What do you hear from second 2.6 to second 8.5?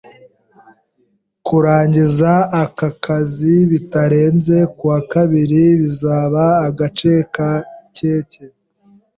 aka kazi bitarenze kuwa kabiri bizaba agace ka keke.